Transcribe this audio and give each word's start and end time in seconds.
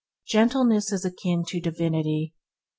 Gentleness 0.25 0.91
is 0.91 1.05
akin 1.05 1.45
to 1.49 1.59
divinity. 1.59 2.33